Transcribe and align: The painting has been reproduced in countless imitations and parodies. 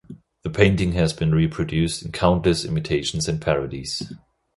The 0.41 0.49
painting 0.49 0.93
has 0.93 1.13
been 1.13 1.29
reproduced 1.31 2.01
in 2.03 2.11
countless 2.11 2.65
imitations 2.65 3.27
and 3.27 3.39
parodies. 3.39 4.11